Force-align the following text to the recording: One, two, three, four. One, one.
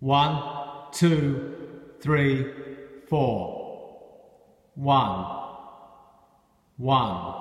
One, 0.00 0.42
two, 0.92 1.54
three, 2.00 2.52
four. 3.08 3.60
One, 4.74 5.26
one. 6.78 7.39